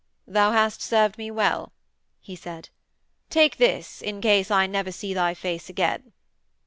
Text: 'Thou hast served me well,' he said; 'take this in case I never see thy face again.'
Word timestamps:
'Thou 0.25 0.51
hast 0.51 0.81
served 0.81 1.15
me 1.19 1.29
well,' 1.29 1.73
he 2.19 2.35
said; 2.35 2.69
'take 3.29 3.57
this 3.57 4.01
in 4.01 4.19
case 4.19 4.49
I 4.49 4.65
never 4.65 4.91
see 4.91 5.13
thy 5.13 5.35
face 5.35 5.69
again.' 5.69 6.11